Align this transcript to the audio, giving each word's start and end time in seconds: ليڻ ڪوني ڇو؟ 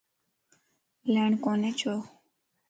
ليڻ 1.13 1.31
ڪوني 1.43 1.71
ڇو؟ 1.79 1.93